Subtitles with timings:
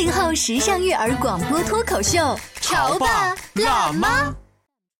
[0.00, 4.34] 八零后时尚育儿广播脱口秀，潮爸辣妈。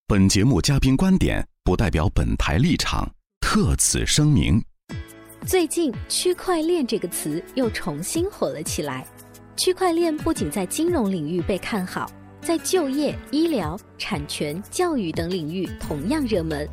[0.07, 4.63] 本节目嘉宾观点不代表本台立场，特此声明。
[5.47, 9.07] 最近“区块链”这个词又重新火了起来。
[9.57, 16.69] 区块链不仅在金融领域被看好，在就业、医疗、产权、教育等领域同样热门。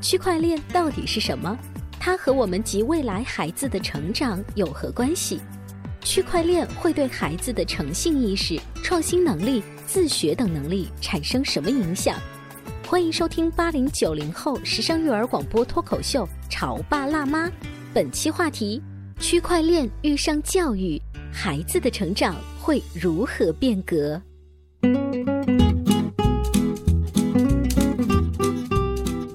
[0.00, 1.56] 区块链到底是什么？
[2.00, 5.40] 它和我们及未来孩子的成长有何关系？
[6.02, 12.16] 区块链会对孩子的诚信意识、创新能力、自学等能力产生什么影响？
[12.86, 17.46] 欢迎收听八零九零后时尚育儿广播脱口秀《潮爸辣妈》，
[17.92, 18.82] 本期话题：
[19.20, 21.00] 区块链遇上教育，
[21.32, 24.20] 孩子的成长会如何变革？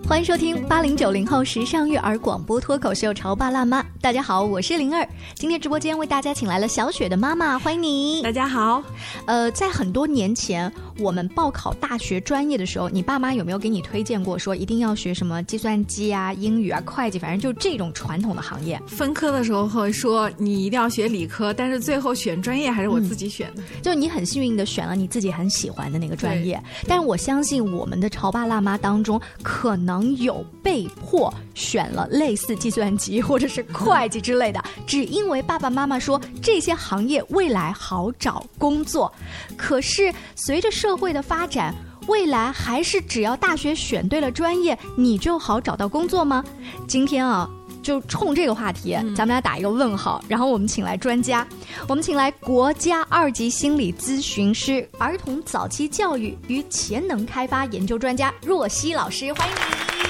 [0.08, 3.82] 欢迎收听八零九零后时尚育儿广播脱口秀《潮爸辣妈》。
[4.00, 5.06] 大家好，我是灵儿。
[5.34, 8.22] 今天直播间为大家请来了小雪的妈妈，欢迎你。
[8.22, 8.84] 大家好。
[9.26, 18.82] 呃，在很多年前，我们报考大学专业的时候，你爸妈有没有给你推荐过，说一定要学什么计算机啊、英语啊、会计，反正就这种传统的行业？
[18.88, 23.62] 分科的时候会说你一定要学理科，但是最后选专业还是我自己选的。
[23.62, 30.06] 嗯、就你很幸运的选了你自己很喜欢的那个专业，但是我相信我们的潮爸辣妈当中可能。
[30.16, 39.12] 有被迫选了类似计算机或者是会计之类的， 只因为爸爸妈妈说这些行业未来好找工作。
[39.58, 41.74] 可是随着社会的发展，
[42.08, 46.44] 未来还是只要大学选对了专业，你就好找到工作吗？
[46.86, 47.50] 今天啊。
[47.86, 50.20] 就冲这个话题，咱们俩打一个问号。
[50.28, 51.48] 然后我们请来专家，
[51.88, 60.08] 我们请来国家二级心理咨询师、儿童早期教育与潜能开发研究专家若曦老师，欢迎你。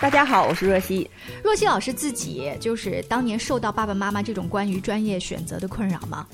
[0.00, 1.10] 大家好，我是若曦。
[1.44, 6.26] 若曦老师自己就是当年受到爸爸妈妈这种关于专业选择的困扰吗？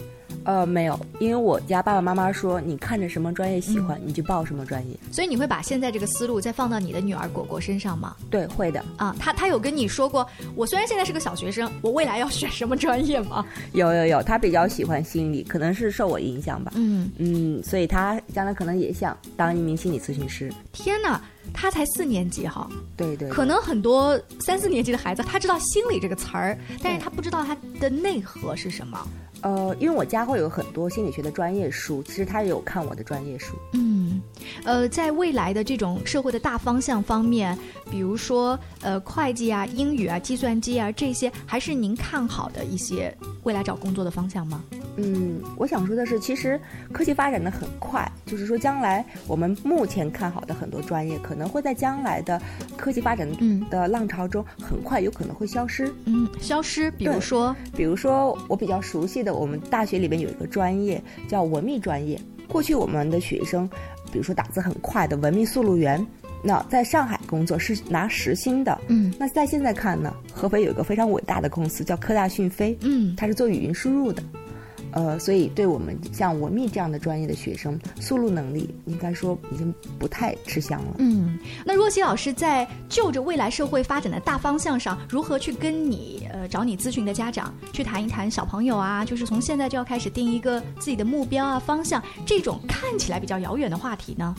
[0.47, 4.97] 呃，没有，因为我家爸爸妈妈说，你看着什么专业喜欢，嗯、你就报什么专业。
[5.11, 8.15] 所以你会把现在这个思路再放到你的女儿果果身上吗？
[8.31, 8.83] 对，会的。
[8.97, 13.45] 啊，她她有跟你说过，我虽然现在是个小学生，我未来要选什么专业吗？
[13.75, 16.73] 有有有，她比较喜欢心理，可能是受我影响吧。
[16.77, 20.53] 嗯嗯，所以她将来可能也想当一名心理咨询师。
[20.73, 21.21] 天哪！
[21.57, 29.09] 他才四年级哈，对对，可能很多三四年级的孩子，他知道心理这个词儿，但是他不知道它的内核是什么。
[29.43, 33.55] 呃，因为我家会有很多心理学的专业书，其实他也有看我的专业书。
[33.75, 34.21] 嗯，
[34.65, 37.57] 呃，在未来的这种社会的大方向方面，
[37.91, 43.15] 比如说呃会计啊、英语啊、计算机啊这些，还是您看好的一些
[43.45, 44.65] 未来找工作的方向吗？
[44.97, 46.61] 嗯，我想说的是，其实
[46.93, 52.41] 科技发展的很快，就是说将来我们目前看好的很多专业，可能会在将来的
[52.77, 53.29] 科技发展
[53.71, 55.93] 的浪潮中，很快有可能会消失。
[56.07, 62.19] 嗯，消失，比如说，比如说我比较熟悉的，我们大学里边有一个专业叫文秘专业。
[62.49, 63.69] 过去我们的学生，
[64.11, 66.05] 比如说打字很快的文秘速录员，
[66.43, 68.79] 那在上海工作是拿时薪的。
[68.89, 72.79] 嗯，那在现在看呢，合肥有一个非常伟大的公司叫科大讯飞。
[72.83, 74.23] 嗯，它是做语音输入的。
[74.97, 80.95] 呃，所以对我们像文秘这样的专业的学生，速录能力应该说已经不太吃香了。
[81.01, 94.35] 嗯，那若曦老师在就着未来社会发展的大方向上，如何去跟你呃找你咨询的家长去谈一谈小朋友啊，就是从现在就要开始定一个自己的目标啊方向，这种看起来比较遥远的话题呢？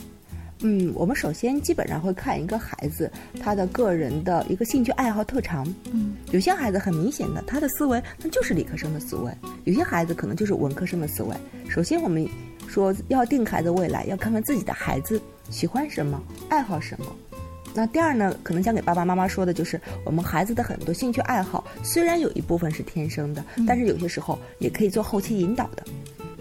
[0.62, 5.68] 嗯，我们首先基本上会看一个孩子他的个人的一个兴趣爱好特长。
[5.92, 9.32] 嗯，有些孩子很明显的，他的思维那就是理科生的思维；
[9.66, 11.36] 有些孩子可能就是文科生的思维。
[11.70, 12.28] 首先，我们
[12.68, 17.06] 说要定孩子未来，要看看自己的孩子喜欢什么，爱好什么。
[17.76, 25.84] 那第二呢，可能想给爸爸妈妈说的就是，我们孩子的很多兴趣爱好，虽然有一部分是天生的，但是有些时候也可以做后期引导的。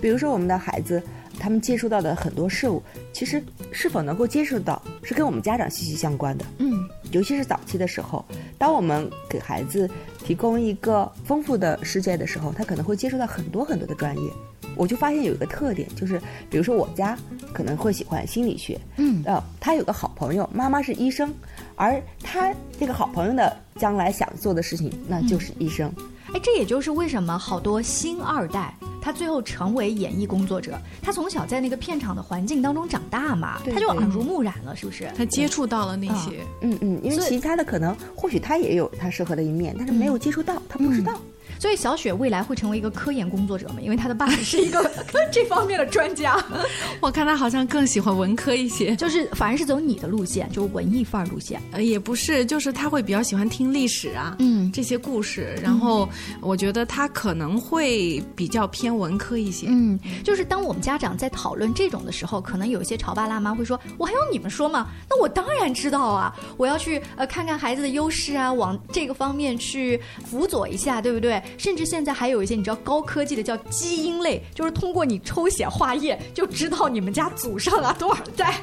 [0.00, 1.02] 比如说，我们的孩子。
[1.38, 2.82] 他们接触到的很多事物，
[3.12, 6.46] 其实是否能够接触到，是跟我们家长息息相关的。
[6.56, 8.24] 嗯，尤其是早期的时候，
[8.56, 9.86] 当我们给孩子
[10.24, 14.30] 提供一个丰富的世界的时候，他可能会接触到很多很多的专业。
[14.76, 17.18] 我就发现有一个特点，就是比如说我家
[17.52, 21.34] 可能会喜欢心理学，嗯，呃，他有个好朋友，妈妈是医生，
[21.74, 22.50] 而他
[22.80, 25.92] 这个好朋友的将来想做的事情，那就是医生。
[26.32, 28.74] 哎，这也就是为什么好多新二代
[29.06, 35.08] 他最后成为演艺工作者，他从小在那个片场的环境当中长大嘛，对对他就耳濡目染了，是不是？
[35.16, 41.12] 他接触到了那些，嗯嗯，因为其他的可能或许他也有他适合的一面，但是没有接触到，他不知道。
[41.58, 43.76] 所以小雪未来会成为一个科研工作者嘛？
[43.80, 44.90] 因为她的爸爸是一个
[45.32, 46.42] 这方面的专家，
[47.00, 48.94] 我看他好像更喜欢文科一些。
[48.96, 51.60] 就是反而是走你的路线，就是文艺范儿路线。
[51.72, 55.54] 呃，也不是，就是他会比较喜欢听历史啊，嗯这些故事。
[55.62, 56.08] 然后
[56.40, 59.66] 我觉得他可能会比较偏文科一些。
[59.68, 64.88] 嗯，就是当我们家长在讨论这种的时候，可能有一些潮爸辣妈会说：“我还用你们说吗？
[65.10, 71.42] 那我当然知道啊，我要去呃看看孩子的优势啊，往这个方面去辅佐一下，对不对？
[71.58, 78.60] 甚至现在还有一些你知道高科技的叫基因类，就是通过你抽血化验就知道你们家祖上啊多少代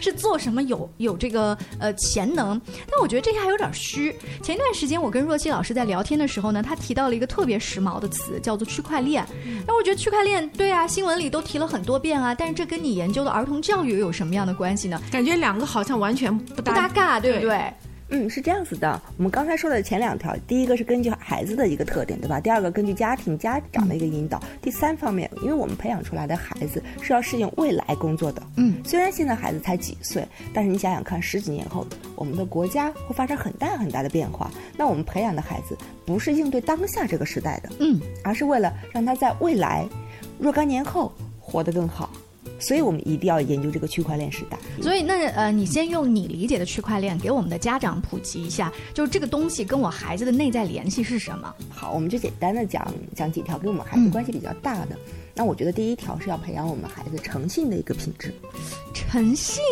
[0.00, 2.60] 是做什么有有这个呃潜能。
[2.90, 4.14] 但我觉得这些还有点虚。
[4.42, 9.26] 前一段时间我跟若曦老师在聊天的时候呢，他提到了一个特别时髦的词，叫做区块链。
[9.66, 15.00] 那我觉得区块链对啊，新闻里都提了很多遍啊，但是这跟你研究的儿童教育有什么样的关系呢？
[15.10, 17.72] 感觉两个好像完全不搭嘎，对不对？
[18.14, 19.02] 嗯，是这样子的。
[19.16, 22.38] 我们刚才说的前两条，第一个是根据孩子的一个特点，对吧？
[22.38, 24.40] 第二个根据家庭家长的一个引导。
[24.62, 28.40] 第三方面，因为我们培养出来的孩子是要适应未来工作的。
[28.56, 31.84] 嗯，虽然现在孩子才几岁，但是你想想看，十几年后，
[32.14, 34.48] 我们的国家会发生很大很大的变化。
[34.76, 35.76] 那我们培养的孩子
[36.06, 39.84] 不是应对当下这个时代的，嗯，而是为了让他在未来
[40.38, 42.08] 若干年后活得更好。
[42.58, 44.58] 所以我们一定要研究这个区块链时代。
[44.82, 51.54] 所以那呃，你先用你理解的区块链给我们的家长普及一下，就是这个东西跟我孩子的内在联系是什么？
[51.68, 54.96] 好，我们就简单的讲讲几条跟我们孩子关系比较大的。
[55.34, 58.32] 那我觉得第一条是要培养我们孩子诚信的一个品质。
[58.94, 59.62] 诚信，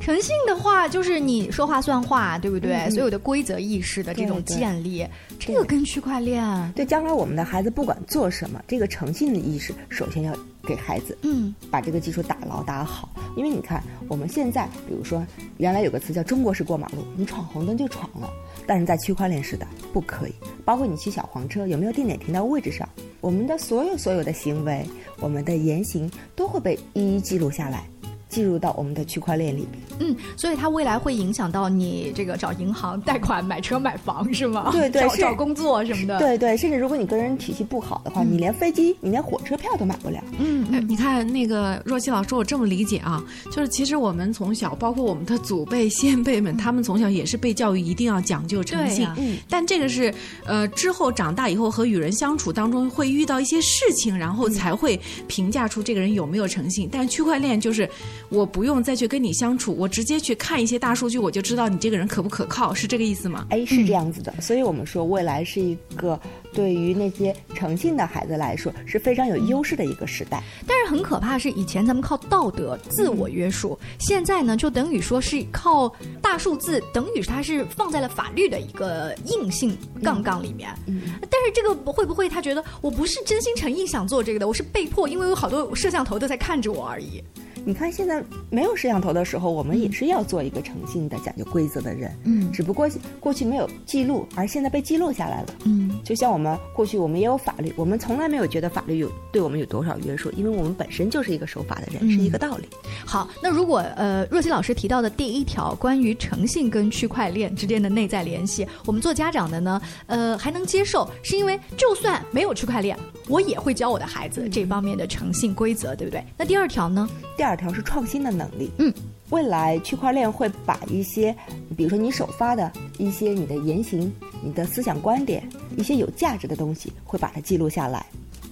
[0.00, 2.90] 诚信的话就是你说话算话，对不对？
[2.90, 5.06] 所有的规则意识的这种建立，
[5.38, 10.36] 这个跟区块链，对将来我们的孩子不管做什么，这个诚信的意识首先要
[10.66, 13.08] 给孩子嗯把这个基础打牢打好。
[13.34, 15.26] 因为你看我们现在，比如说
[15.56, 18.28] 原来有个词叫中国式过马路，你闯红灯就闯了，
[18.66, 20.34] 但是在区块链时代不可以。
[20.66, 22.86] 包括你骑小黄车有没有定点停到位置上，
[23.22, 24.86] 我们的所有所有的行为，
[25.18, 27.84] 我们的言行都会被一一记录下来。
[28.34, 29.70] 记入到我们的区块链里面。
[30.00, 34.70] 嗯，所以它未来会影响到你这个找银行贷款、买车、买房是吗？
[34.72, 40.22] 对对找找工作什么的。，对对，甚至如果你个人体系不好的话，你连飞机、你连火车票都买不了。
[40.38, 49.08] 嗯哎，你看那个若曦老师，我这么理解啊，就是其实我们从小，包括我们的祖辈、先辈们，他们从小也是被教育一定要讲究诚信。
[49.16, 50.12] 嗯但这个是
[50.44, 54.98] 呃之后长大以后和与人相处当中会遇到一些事情，然后才会
[55.28, 56.88] 评价出这个人有没有诚信。
[56.90, 57.88] 但区块链就是
[58.30, 63.46] 我不用再去跟你相处，我直接去看一些大数据，我就知道你这个人可不可靠，是这个意思吗？
[63.50, 66.18] 哎，是这样子的，所以我们说未来是一个
[66.52, 70.42] 对于那些诚信的孩子来说是非常有优势的一个时代。
[70.66, 80.68] 但是很可怕是，以前咱们靠道德自我约束，现在呢就等于说是靠大数字，等于它是放在了法律的一个硬性杠杠里面。
[80.86, 87.22] 嗯，但是这个会不会他觉得我不是真心诚意想做这个的，我是被迫，因为有好多摄像头都在看着我而已。
[87.66, 92.14] 你看现在没有摄像头的时候，我们也是要做一个诚信的、讲究规则的人。
[92.24, 95.48] 嗯只不过过去没有记录，而现在被记录下来了。
[95.64, 102.68] 嗯就像我们过去我们也有法律，我们从来没有觉得法律有对我们有多少约束，因为我们本身就是一个守法的人，嗯是一个道理。
[103.06, 112.96] 好，那如果呃若曦老师提到的第一条关于诚信跟区块链之间的内在联系，我们做家长的呢，呃还能接受，是因为就算没有区块链，
[113.28, 116.22] 我也会教我的孩子这方面的诚信规则，对不对？
[116.36, 117.08] 那第二条呢？
[117.36, 118.70] 第二条是创新的能力。
[118.78, 118.92] 嗯，
[119.30, 121.34] 未来区块链会把一些，
[121.76, 124.12] 比如说你首发的一些你的言行、
[124.42, 128.04] 你的思想观点、一些有价值的东西，会把它记录下来。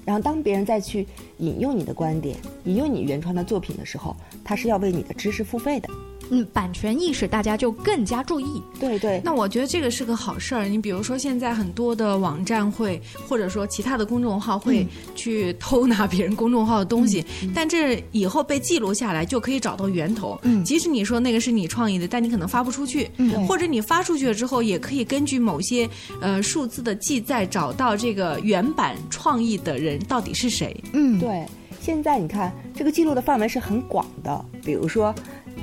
[0.04, 1.06] 然后当别人再去
[1.38, 5.88] 引用你的观点、引用你原创的作品的时候，他是要为你的知识付费的。
[6.34, 8.62] 嗯，版权意识大家就更加注意。
[8.80, 10.64] 对对，那我觉得这个是个好事儿。
[10.64, 17.22] 你比如说，现在很多的网站会，或者说其他的公众号会去偷拿别人公众号的东西，
[17.54, 20.40] 但这以后被记录下来，就可以找到源头。
[20.42, 25.86] 嗯即使你说那个是你创意的，但你可能发不出去，嗯或者你发出去了之后，也可以根据某些
[26.22, 30.74] 呃数字的记载，找到这个原版创意的人到底是谁。
[30.94, 31.44] 嗯，对，
[31.78, 35.14] 现在你看这个记录的范围是很广的，比如说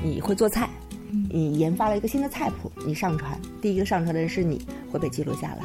[0.02, 0.68] 你会做菜，
[1.30, 5.64] 你研发了一个新的菜谱，你上传，第一个上传的人是你，会被记录下来。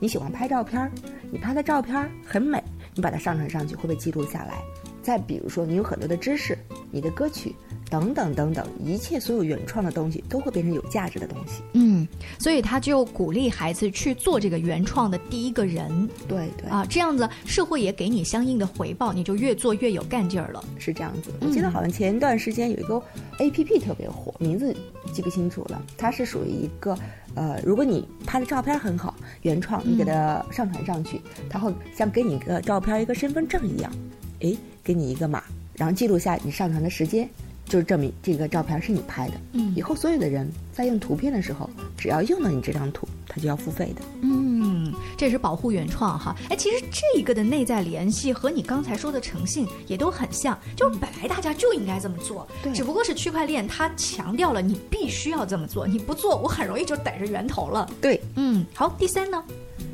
[0.00, 0.90] 你喜欢拍照片，
[1.30, 2.62] 你拍的照片很美，
[2.94, 4.54] 你把它上传上去会被记录下来。
[5.02, 6.56] 再比如说，你有很多的知识，
[6.90, 7.54] 你的歌曲
[7.90, 11.62] 等等等等，一切所有原创的东西都会变成有价值的东西。
[11.74, 12.06] 嗯，
[12.38, 20.64] 所以他就鼓励孩子去做这个原创的第一个人对对，啊，这样子社会也给你相应的回报，你就越做越有干劲儿了。
[20.78, 21.30] 是这样子。
[21.40, 23.00] 我记得好像前一段时间有一个
[23.38, 24.74] A P P 特别火，名字
[25.12, 25.82] 记不清楚了。
[25.96, 26.96] 它是属于一个
[27.34, 33.92] 呃，如果你拍的照片很好，原创，你给它上传上去，它会像给你一个照片、一个身份证一样，
[34.40, 35.42] 诶，给你一个码，
[35.74, 37.28] 然后记录下你上传的时间，
[37.66, 39.34] 就是证明这个照片是你拍的。
[39.52, 44.02] 嗯以后所有的人在用图片的时候，只要用到你这张图，他就要付费的。
[44.22, 46.36] 嗯，这是保护原创哈。
[46.48, 57.88] 哎，其实这一个的内在联系和你刚才说的诚信也都很像，就是本来大家就应该这么做，对只不过是区块链它强调了你必须要这么做，你不做我很容易就逮着源头了。
[58.00, 59.42] 对，嗯，好，第三呢，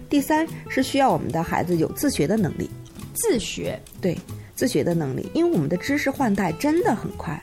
[0.08, 2.68] 第三是需要我们的孩子有自学的能力。
[3.14, 3.80] 自学。
[4.00, 4.16] 对
[4.54, 7.40] 自学的能力，因为我们的知识换代真的很快，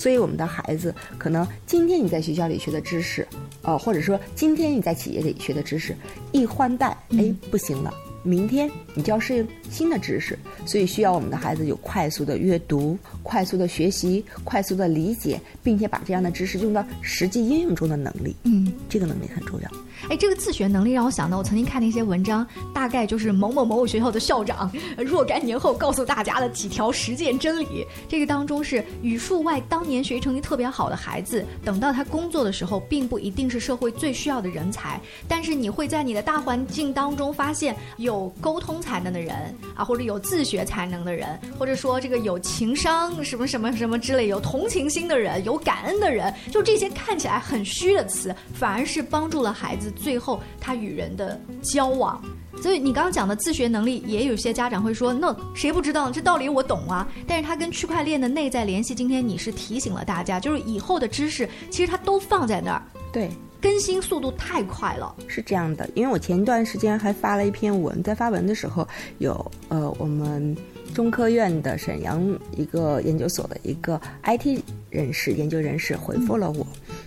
[0.00, 3.28] 所以我们的孩子可能今天你在学校里学的知识，
[3.60, 5.94] 呃，或者说今天你在企业里学的知识，
[6.32, 7.92] 一换代，哎，不行了。
[8.22, 18.34] 明天你就要适应新的知识，所以需要我们的孩子有快速的阅读、快速的学习、快速的理解，并且把这样的知识用到实际应用中的能力。
[18.44, 19.70] 嗯，这个能力很重要。
[20.08, 27.86] 哎，这个自学能力让我想到，我曾经看的一些文章，大概就是某某某某学校的校长呃 若干年后告诉大家的几条实践真理。
[28.08, 34.98] 这个当中是语数外当年学习成绩特别好的孩子，等到他工作的时候，并不一定是社会最需要的人才，
[35.28, 39.36] 但是你会在你的大环境当中发现有有沟通才能的人
[39.76, 52.20] 啊，或者有自学才能的人，或者说这个有情商什么什么什么之类，有同情心的人，有感恩的人，就这些看起来很虚的词，反而是帮助了孩子最后他与人的交往。
[52.60, 57.06] 所以你刚刚讲的自学能力，也有些家长会说，那谁不知道这道理我懂啊？
[57.28, 65.14] 但是它跟区块链的内在联系，今天你是提醒了大家，就是以后的知识其实它都放在那儿，对，更新速度太快了。
[65.28, 68.86] 是这样的，因为我前一段时间还发了一篇文，在发文的时候
[69.18, 70.56] 有呃我们
[70.94, 72.20] 中科院的沈阳
[72.56, 76.66] 一个研究所的一个 IT 人士研究人士回复了我，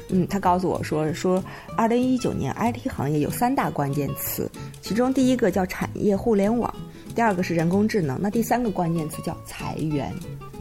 [0.10, 1.44] 嗯，他告诉我说说，
[1.76, 4.50] 二零一九年 IT 行业有三大关键词，
[4.82, 6.74] 其中第一个叫产业互联网，
[7.14, 10.14] 第二个是人工智能，那第三个关键词叫裁员，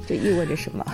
[0.07, 0.85] 这意味着什么？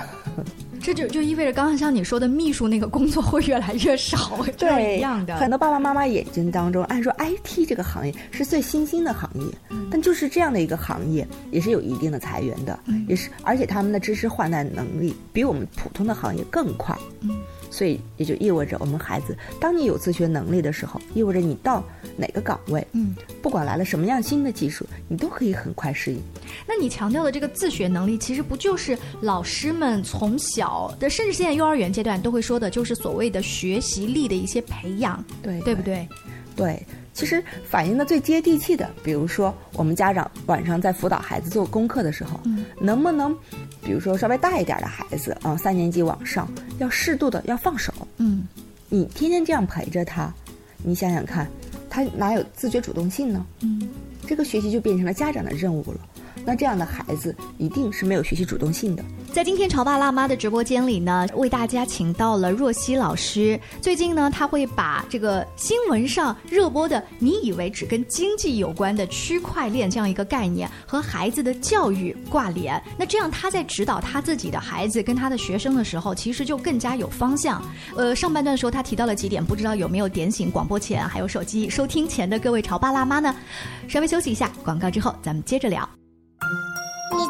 [0.89, 5.37] 这就就意味着刚刚像你说的，秘书那个工作会越来越少，对，一样的。
[5.37, 16.97] 很多爸爸妈妈眼睛当中，按说 IT 这个行业是最新兴的行业，嗯但就是这样的一个行业，也是有一定的裁员的，嗯也是，而且他们的知识换代能力比我们普通的行业更快。
[17.21, 17.37] 嗯
[17.71, 21.83] 所以也就意味着我们孩子，当你有自学能力的时候，意味着你到
[22.17, 26.21] 哪个岗位，嗯，不管来了什么样新的技术，你都可以很快适应。
[26.67, 35.83] 那你强调的这个自学能力，其实不就是老师们从小的，甚至现在幼儿园阶段都会说的，就是所谓的学习力的一些培养，对对不？
[35.83, 36.09] 对？
[36.57, 36.87] 对，
[37.19, 43.37] 其实反映的最接地气的，比如说我们家长晚上在辅导孩子做功课的时候，嗯能不能，
[43.83, 46.49] 比如说稍微大一点的孩子啊、三年级往上，
[46.79, 47.93] 要适度的要放手。
[48.19, 48.47] 嗯，
[48.89, 50.33] 你天天这样陪着他，
[50.85, 51.51] 你想想看，
[51.91, 53.45] 他哪有自觉主动性呢？
[53.63, 53.89] 嗯，
[54.25, 55.99] 这个学习就变成了家长的任务了。
[56.49, 59.05] 那这样的孩子一定是没有学习主动性的。
[59.35, 63.61] 在今天潮爸辣妈的直播间里呢，为大家请到了若曦老师。
[63.83, 72.83] 最近呢，他会把这个新闻上热播的“你以为只跟经济有关的区块链”这样一个概念和孩子的教育挂连。
[72.97, 77.63] 那这样他在指导他自己的孩子跟他的学生的时候，其实就更加有方向。
[77.95, 83.37] 呃，上半段的时候他提到了几点，不知道有没有点醒广播前还有手机收听前的各位潮爸辣妈呢？
[83.87, 85.87] 稍微休息一下，广告之后咱们接着聊。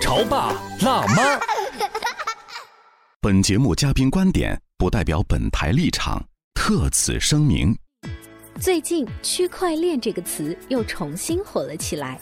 [0.00, 1.38] 潮爸辣妈。
[3.20, 6.24] 本节目嘉宾观点不代表本台立场，
[6.54, 7.76] 特此声明。
[8.60, 12.18] 最近，区块链这个词又重新火了起来。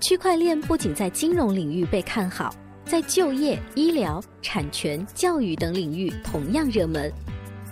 [0.00, 2.54] 区块链不仅在金融领域被看好，
[2.84, 7.12] 在就业、医疗、产权、教育等领域同样热门。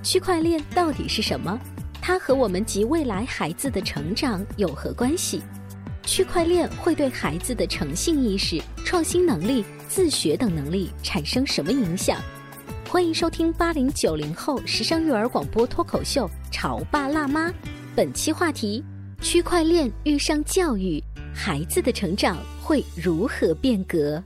[0.02, 1.58] 区块链到底是什么？
[2.00, 5.42] 它和我们及未来孩子的成长有何关系？
[6.06, 12.18] 区块链会对孩子的诚信意识、创新能力、自学等能力产生什么影响？
[12.88, 17.49] 欢迎收听八零九零后时尚育儿广播脱口秀《潮爸辣妈》，
[17.96, 18.84] 本期话题：
[19.23, 21.02] 区块链遇上教育，
[21.34, 24.23] 孩子的成长会如何变革？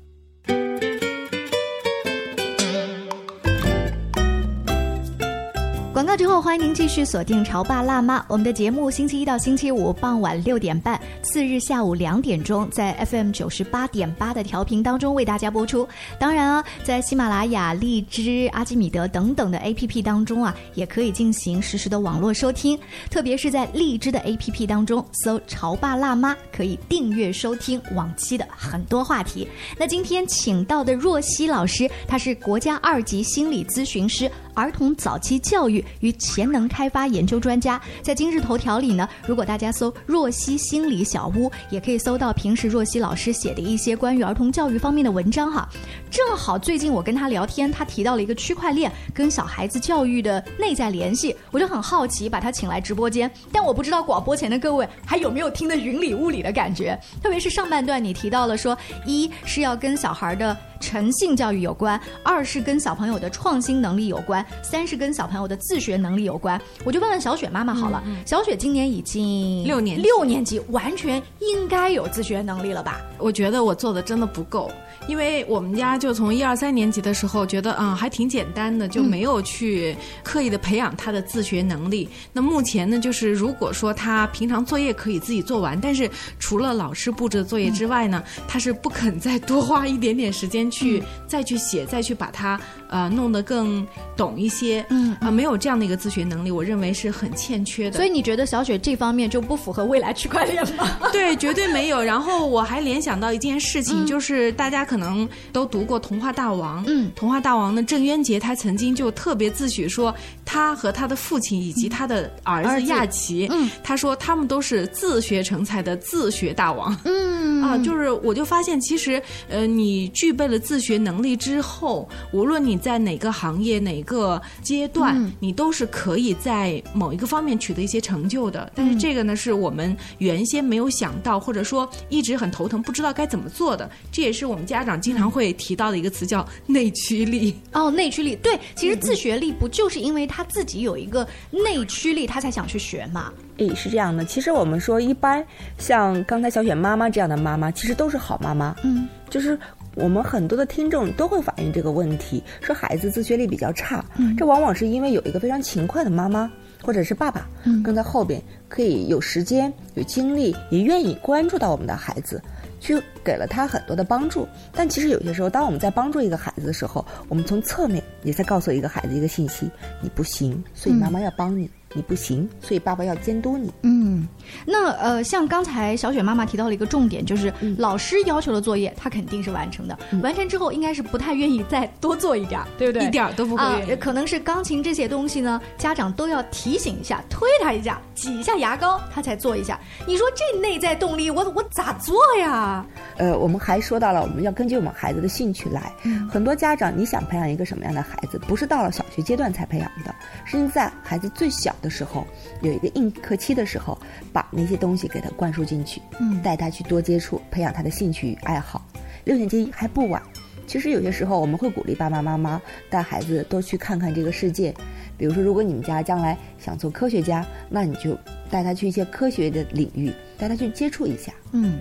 [6.19, 8.19] 之后，欢迎您继续锁定《潮爸辣妈》。
[8.27, 15.87] 我们的节目星期一到星期五傍晚六点半，次日下午两点钟，在 FM 九十八点八的调频当中为大家播出。
[16.19, 22.77] 当然啊，在喜马拉雅、荔枝、阿基米德等等的 APP 当中啊，也可以进行实时的网络收听。
[23.09, 29.47] 特别是在荔枝的 APP 当中搜“潮爸辣妈”，可以订阅收听往期的很多话题。
[29.79, 34.29] 那今天请到的若曦老师，她是国家二级心理咨询师。
[34.55, 45.69] 儿童早期教育潜能开发研究专家，在今日头条里呢，如果大家搜“若曦心理小屋”，也可以搜到平时若曦老师写的一些关于儿童教育方面的文章哈。
[46.11, 53.31] 正好最近我跟他聊天，他提到了一个区块链跟小孩子教育的内在联系，我就很好奇，把他请来直播间。
[53.53, 60.57] 但我不知道广播前的各位还有没有听得云里雾里的感觉，特别是上半段你提到了说，一是要跟小孩的。
[60.81, 66.61] 诚信教育有关，二是跟小朋友的创新能力有关，三是跟小朋友的自学能力有关。
[66.85, 73.01] 我就问问小雪妈妈好了，小雪今年已经六年级六年级，完全应该有自学能力了吧？
[73.19, 74.71] 我觉得我做的真的不够，
[75.09, 82.09] 因为我们家就从一二三年级的时候觉得啊、还挺简单的，就没有去刻意的培养他的自学能力。
[82.33, 86.09] 那目前呢，就是如果说他平常作业可以自己做完，但是
[86.39, 92.59] 除了老师布置的作业之外呢，他是不肯再多花一点点时间去、再去写，再去把它
[92.89, 94.85] 呃弄得更懂一些。
[94.91, 97.97] 嗯啊、没有这样的一个自学能力，我认为是很欠缺的。
[97.97, 100.99] 所以你觉得小雪这方面就不符合未来区块链吗？
[101.13, 102.03] 对，绝对没有。
[102.03, 106.85] 然后我还联想到一件事情，就是大家可能都读过《童话大王》。
[106.87, 116.95] 嗯，《童话大王》呢，郑渊洁他曾经就特别自诩说，他和他的父亲以及他的儿子亚奇，嗯，他说他们都是自学成才的自学大王。
[117.05, 128.71] 嗯啊，就是我就发现，其实呃，你具备了自学能力之后，无论你在哪个行业、哪个阶段，嗯你都是可以在某一个方面取得一些成就的。
[128.75, 133.91] 但是嗯这个呢，是我们原先没有想到，或者说一直很头疼，不知道该怎么做的。
[134.13, 137.57] 这也是我们家长经常会提到的一个词，叫内驱力。
[137.73, 143.33] 哦，内驱力，对，其实自学力不就是因为他自己有一个内驱力，他才想去学嘛？
[143.59, 144.25] 诶，是这样的。
[144.25, 145.45] 其实我们说，一般
[145.79, 148.75] 像刚才小雪妈妈这样的妈妈，其实都是好妈妈。
[148.83, 149.59] 嗯，就是
[149.95, 154.05] 我们很多的听众都会反映这个问题，说孩子自学力比较差。
[154.17, 156.51] 嗯这往往是因为有一个非常勤快的妈妈
[156.83, 162.41] 或者是爸爸，嗯跟在后边，可以有时间、有精力，也愿意关注到我们的孩子。
[162.81, 171.67] 去给了他很多的帮助，但其实有些时候，当我们在帮助一个孩子的时候，我们从侧面也在告诉一个孩子一个信息：你不行，所以妈妈要帮你；
[171.99, 173.73] 你不行，所以爸爸要监督你。
[173.83, 174.29] 嗯，
[174.65, 179.99] 那呃，像刚才小雪妈妈提到了一个重点，就是老师要求的作业，他肯定是完成的。
[180.23, 183.05] 完成之后，应该是不太愿意再多做一点儿，对不对？
[183.05, 189.77] 一点儿都不会啊愿意、可能是钢琴这些东西呢，家长都要提醒一下，推他一下，挤一下牙膏，他才做一下。
[190.07, 192.87] 你说这内在动力，我我咋做呀？
[193.17, 195.93] 呃，我们还说到了，我们要根据我们孩子的兴趣来。
[196.05, 202.27] 嗯很多家长，你想培养一个什么样的孩子，不是到了小学阶段才培养的，是在孩子最小的时候，
[202.63, 203.99] 有一个硬壳期的时候，
[204.33, 208.87] 把那些东西给他灌输进去，嗯带他去多接触，培养他的兴趣与爱好。
[209.25, 210.23] 六年级还不晚。
[210.67, 214.75] 其实有些时候我们会鼓励爸爸妈妈带孩子多去看看这个世界，
[215.17, 218.15] 比如说，如果你们家将来想做科学家，那你就
[218.51, 221.33] 带他去一些科学的领域，带他去接触一下。
[221.53, 221.79] 嗯，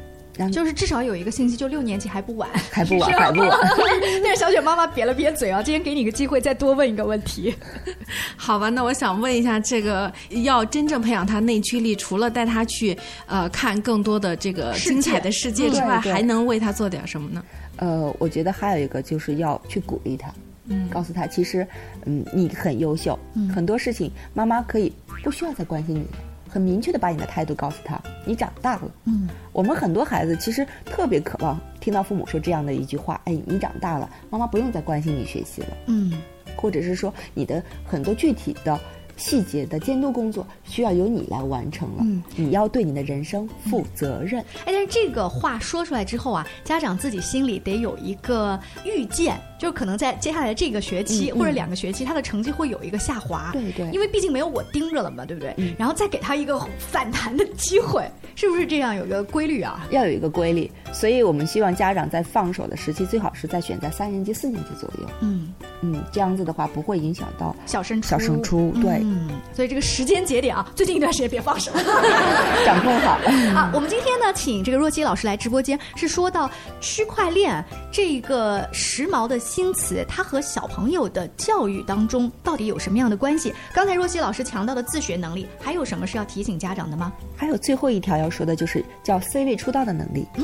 [0.51, 3.49] 就是至少有一个星期，就六年级还不晚， 还不晚，还不晚。
[4.23, 7.55] 但是小雪妈妈瘪了瘪嘴啊，今天给你个机会，再多问一个问题。
[8.37, 10.11] 好吧，那我想问一下，这个
[10.43, 17.43] 要真正培养他内驱力，除了带他去呃看更多的这个精彩的世界之外，还能为他做点什么呢？
[17.77, 20.33] 呃，我觉得还有一个就是要去鼓励他，
[20.67, 21.67] 嗯，告诉他其实，
[22.05, 24.91] 嗯，你很优秀，嗯，很多事情妈妈可以
[25.23, 26.05] 不需要再关心你，
[26.49, 36.13] 很明确的把你的态度告诉他，你长大了，嗯，我们很多孩子其实特别渴望听到父母说这样的一句话，哎，你长大了，妈妈不用再关心你学习了，嗯，
[36.55, 38.79] 或者是说你的很多具体的。
[39.17, 44.41] 细节的监督工作需要由你来完成了，嗯，你要对你的人生负责任。
[44.65, 55.53] 哎，但是这个话说出来之后啊，家长自己心里得有一个预见，就可能在接下来这个学期或者两个学期，他的成绩会有一个下滑，对对，因为毕竟没有我盯着了嘛，对不对？
[55.77, 58.95] 然后再给他一个反弹的机会，是不是这样？
[58.95, 59.87] 有一个规律啊？
[59.91, 65.09] 要有一个规律，所以我们希望家长在放手的时期，最好是在选在三年级、四年级左右。
[65.21, 69.01] 嗯嗯，这样子的话不会影响到小升初小升初，对。
[69.09, 71.71] 嗯，所以这个时间节点啊，最近一段时间别放手，
[72.65, 73.17] 掌控好。
[73.55, 83.53] 好，我们今天呢，请这个若曦老师来直播间，是说到区块链这个时髦的新词，它和小朋友的教育当中到底有什么样的关系？
[83.73, 87.13] 刚才若曦老师强调的自学能力，还有什么是要提醒家长的吗？
[87.37, 90.27] 还有最后一条要说的就是叫 C 位出道的能力。
[90.35, 90.43] 嗯。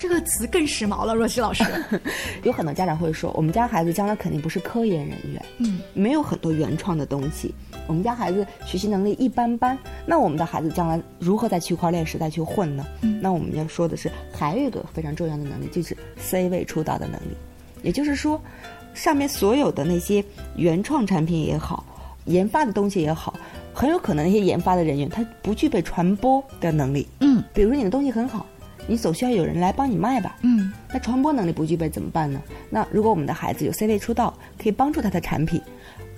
[0.00, 1.62] 这个词更时髦了，若曦老师。
[2.42, 7.54] 有很多家长会说，我们家孩子将来肯定不是科研人员，嗯，没有很多原创的东西。
[7.86, 12.86] 我们家孩子学习能力一般般，那我们的孩子将来如何在区块链时代去混呢？
[13.02, 17.36] 嗯，那我们要说的是，还有一个非常重要的能力，就是 C 位出道的能力。
[17.82, 18.40] 也就是说，
[18.94, 20.24] 上面所有的那些
[20.56, 21.84] 原创产品也好，
[22.24, 23.34] 研发的东西也好，
[23.74, 27.06] 很有可能那些研发的人员他不具备传播的能力。
[27.20, 28.46] 嗯，比如你的东西很好。
[28.86, 30.36] 你总需要有人来帮你卖吧？
[30.42, 32.40] 嗯，那传播能力不具备怎么办呢？
[32.68, 35.60] 那如果我们的孩子有 C 位出道，可以帮助他的产品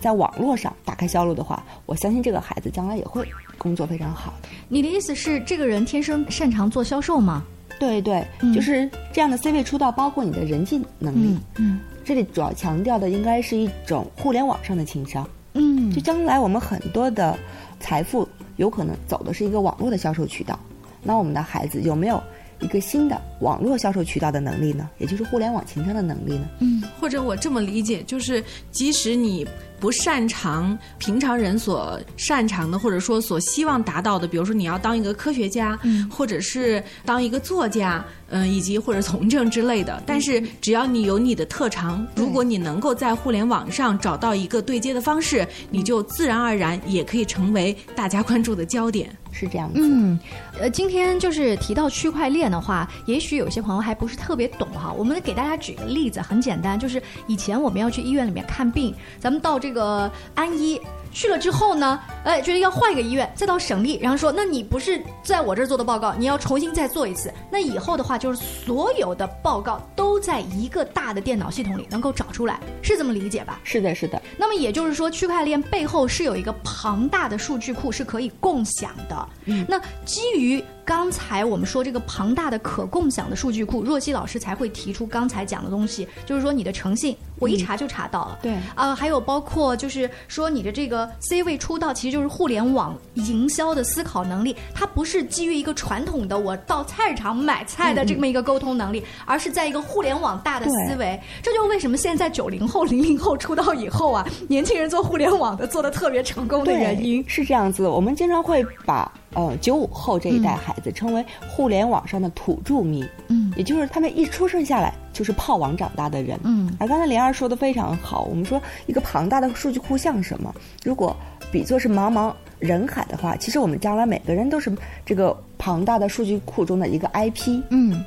[0.00, 3.26] 在网络上打开销路的话，我相信这个孩子将来也会
[3.58, 4.48] 工作非常好的。
[4.68, 7.44] 你的意思是这个人天生擅长做销售吗？
[7.78, 11.36] 对对，就是这样的 C 位出道，包括你的人际能力。
[11.56, 15.28] 嗯，这里主要强调的应该是一种互联网上的情商。
[15.54, 17.36] 嗯，就将来我们很多的
[17.80, 20.58] 财富有可能走的是一个网络的销售渠道。
[21.02, 22.22] 那我们的孩子有没有？
[22.62, 26.48] 一个新的网络销售渠道的能力呢，也就是互联网情商的能力呢？
[26.60, 29.46] 嗯，或者我这么理解，就是即使你。
[29.82, 40.00] 不擅长平常人所擅长的，或者说所希望达到的，比如说你要当一个科学家，嗯或者是当一个作家，嗯，以及或者从政之类的。
[40.06, 49.10] 但是只要你有你的特长，如果你能够在互联网上找到一个对接的方式，你就自然而然也可以成为大家关注的焦点。
[49.32, 49.80] 是这样子。
[49.82, 50.16] 嗯，
[50.60, 54.92] 呃，今天就是提到区块链的话，也许有些朋友还不是特别懂哈。
[54.96, 59.72] 我们给大家举个例子，很简单，就是以前我们要去医院里面看病，咱们到这。
[59.72, 60.78] 个安医
[61.12, 67.32] 去了之后呢，哎，觉得要换一个医院，再到省立，然后说，那你不是在我这儿做的报告，你要重新再做一次。
[67.50, 73.60] 那以后的话，就是所有的报告都在一个大的电脑系统里能够找出来，是这么理解吧？
[73.62, 74.20] 是的，是的。
[74.36, 79.28] 那么也就是说，区块链背后是有一个庞大的数据库是可以共享的。
[79.44, 80.64] 嗯，那基于。
[80.84, 88.38] 刚才我们说这个庞大的可共享的数据库，若曦老师才会提出刚才讲的东西，就是说你的诚信，我一查就查到了。
[88.42, 101.18] 对啊，还有包括就是说你的这个 C 位出道，其实就是互联网营销的思考能力，它不是基于一个传统的我到菜市场买菜的这么一个沟通能力，而是在一个互联网大的思维。
[101.42, 107.24] 这就为什么现在九零后、零零后出道以后啊，年轻人做互联网的做的特别成功的原因。
[107.28, 109.10] 是这样子，我们经常会把。
[109.34, 116.74] 呃，九五后这一代孩子称为互联网上的土著迷，嗯，也就是他们一出生下来就是泡网长大的人，嗯。
[116.80, 120.54] 而刚才莲儿说的非常好，我们说一个庞大的数据库像什么？
[120.82, 121.14] 如果
[121.50, 128.02] 比作是茫茫人海的话，其实我们将来每个人都是这个庞大的数据库中的一个 IP，嗯，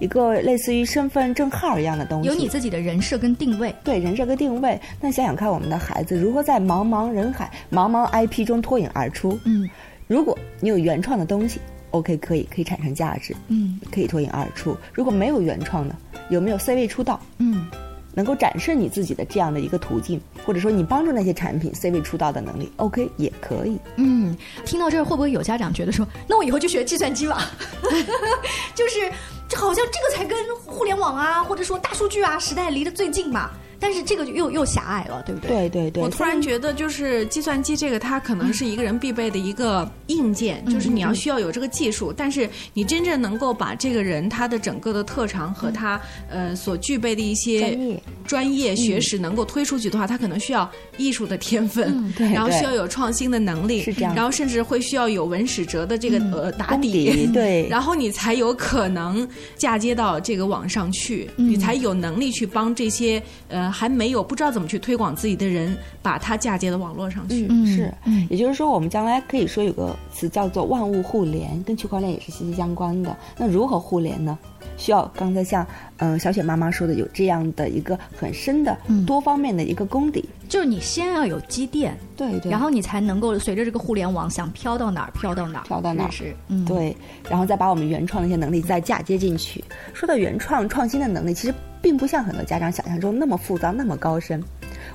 [0.00, 4.80] 一个类似于身份证号一样的东西，有你自己的人设跟定位，对人设跟定位。
[5.00, 9.38] 那想想看，我们的孩子如何在茫茫人海、茫茫 IP 中脱颖而出？
[9.44, 9.70] 嗯。
[10.08, 14.76] 如果你有原创的东西，OK，可以可以产生价值，嗯，可以脱颖而出。
[14.92, 15.94] 如果没有原创的，
[16.28, 17.66] 有没有 C 位出道，嗯，
[18.14, 23.78] 能够展示你自己的这样的一个途径，或者说你帮助那些产品 C 位出道的能力，OK，也可以。
[23.96, 27.50] 嗯，听到这儿会不会有家长觉得说，那我以后就学计算机吧？
[28.74, 29.10] 就是，
[29.48, 33.50] 这好像这个才跟互联网啊，或者说大数据啊时代离得最近嘛？
[33.80, 35.50] 但是这个又又狭隘了，对不对？
[35.50, 36.02] 对对对。
[36.02, 47.78] 我突然觉得，就是计算机这个，它可能是一个人必备的一个硬件，就是你要需要有这个技术，但是你真正能够把这个人他的整个的特长和他呃所具备的一些
[48.26, 48.76] 专业。
[48.76, 54.14] 学识能够推出去的话，他可能需要艺术的天分，对然后需要有创新的能力，是这样。
[54.14, 57.66] 然后甚至会需要有文史哲的这个呃打功底对。
[57.70, 67.46] 然后你才有可能嫁接到这个网上去，你才有能力去帮这些呃还没有不知道怎么去推广自己的人，把它嫁接到网络上去。
[67.48, 67.92] 嗯，是，
[68.28, 73.16] 也就是说，我们将来可以说有个词叫做万物互联，跟区块链也是息息相关的。
[73.36, 74.38] 那如何互联呢？
[74.76, 75.66] 需要刚才像
[75.98, 80.24] 嗯、呃小雪妈妈说的，有这样的一个很深的多方面的一个功底。
[80.50, 86.10] 就是你先要有积淀，对对，然后你才能够随着这个互联网想飘到哪儿飘到哪儿，飘到哪儿。
[86.10, 86.94] 是，嗯，对，
[87.30, 89.62] 然后再把我们原创的一些能力再嫁接进去。
[89.94, 94.42] 说到原创创新的能力，其实并不像很多家长想象中那么复杂、那么高深。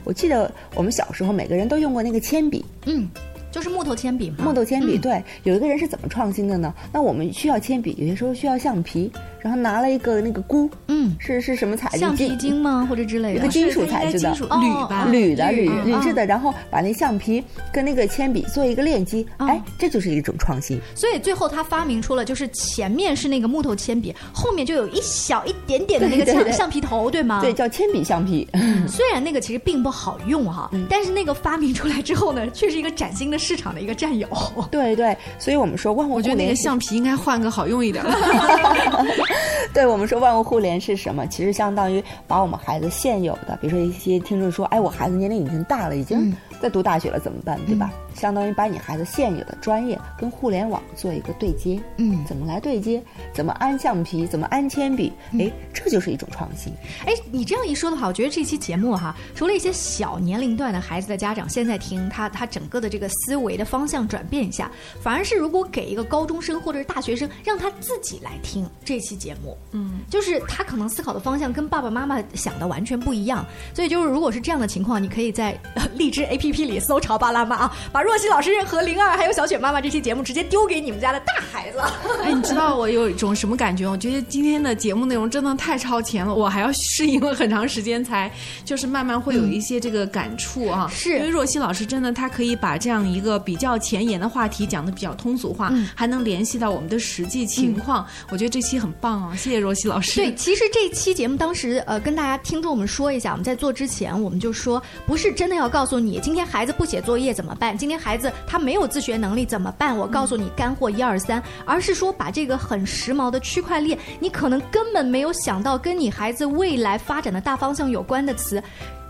[0.04, 3.08] 我记得我们小时候每个人都用过那个铅笔，嗯，
[3.56, 4.44] 就是木头铅笔嘛。
[4.44, 6.74] 木头铅笔，嗯对，有一个人是怎么创新的呢？
[6.92, 12.00] 那我们需要铅笔，有些时候需要橡皮，然后拿了一个那个箍，嗯，是是什么材质？
[12.00, 12.86] 橡皮筋吗？
[12.90, 13.40] 或者之类的？
[13.40, 17.42] 一个金属材质的铝吧铝的铝嗯铝制的，然后把那橡皮
[17.72, 20.78] 跟那个铅笔做一个链接，嗯哎，这就是一种创新。
[20.94, 27.40] 所以最后他发明出了，就是前面是那个木头铅笔，后面就有一小一点点的那个橡橡皮头，对吗？
[27.40, 28.46] 对，叫铅笔橡皮。
[28.86, 34.28] 虽然那个其实并不好用哈，嗯但是那个发明出来之后呢，却是一个崭新的市场的一个战友。
[34.72, 38.12] 对对，所以我们说万物互我觉得那个橡皮应该换个好用一点的。
[39.72, 41.28] 对我们说万物互联是什么？
[41.28, 47.60] 其实相当于把我们孩子现有的，比如说一些听众说，哎，我孩子年龄已经大了，已经在读大学了，怎么办？
[47.66, 47.92] 对吧？
[48.14, 51.80] 相当于把你孩子现有的专业跟互联网做一个对接。
[51.98, 53.04] 嗯，怎么来对接？
[53.34, 54.26] 怎么安橡皮？
[54.26, 55.12] 怎么安铅笔？
[55.38, 56.74] 哎，这就是一种创新。
[57.06, 81.80] 哎，你这样一说的话，我觉得这期节目哈，除了一些小年龄段的孩子的家长现在听，他他整个的这个思维的方向转变一下，反而是如果给一个高中生或者是大学生，让他自己来听这期节目，嗯，就是他可能思考的方向跟爸爸妈妈想的完全不一样，所以就是如果是这样的情况，你可以在呃 荔枝 APP 里搜“潮爸辣妈”啊，把若曦老师和灵儿还有小雪妈妈这期节目直接丢给你们家的大孩子。
[82.24, 83.88] 哎，你知道我有一种什么感觉？
[83.88, 88.32] 我觉得今天的节目内容真的太超前了，我还要适应了很长时间才，
[88.64, 90.90] 就是慢慢会有一些这个感触啊。
[90.94, 98.06] 是因为若曦老师真的，她可以把这样一个比较前沿的话题讲的比较通俗化，嗯还能联系到我们的实际情况。
[98.30, 100.16] 我觉得这期很棒啊，谢谢若曦老师。
[100.16, 118.62] 对，其实这期节目当时呃跟大家听众们说一下，我们在做之前我们就说，不是真的要告诉你今今天孩子不写作业怎么办，今天孩子他没有自学能力怎么办，我告诉你干货一二三，而是说把这个很时髦的区块链，你可能根本没有想到跟你孩子未来发展的大方向有关的词。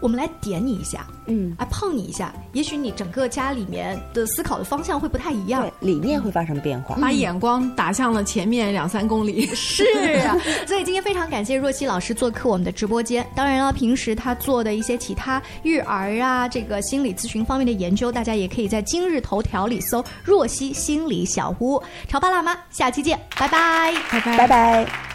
[0.05, 6.95] 我们来点你一下，嗯，啊碰你一下，也许你整个家里面的思考的方向会不太一样对，，理念会发生变化。
[7.01, 9.47] 把眼光打向了前面两三公里。
[9.55, 9.83] 是
[10.27, 10.37] 啊，
[10.67, 13.25] 所以今天非常感谢若曦老师做客我们的直播间。
[13.35, 21.81] 当然了，平时他做的一些其他育儿啊，这个心理咨询方面的研究，大家也可以在今日头条里搜“若曦心理小屋”。
[22.07, 25.14] 潮爸辣妈，下期见，拜拜，拜拜，拜拜。